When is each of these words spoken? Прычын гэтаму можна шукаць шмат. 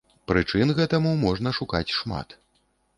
Прычын 0.29 0.73
гэтаму 0.79 1.13
можна 1.27 1.49
шукаць 1.61 1.87
шмат. 2.01 2.41